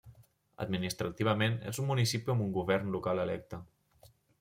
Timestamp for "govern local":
2.59-3.27